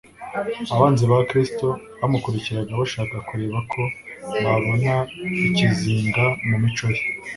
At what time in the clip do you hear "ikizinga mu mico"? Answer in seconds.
5.47-6.87